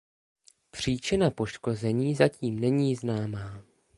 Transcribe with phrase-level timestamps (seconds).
[0.71, 3.63] Příčina poškození zatím není známá.